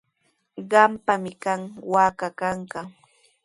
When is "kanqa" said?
2.39-2.81